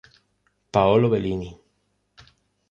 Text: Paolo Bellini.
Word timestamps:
Paolo 0.73 1.09
Bellini. 1.13 1.53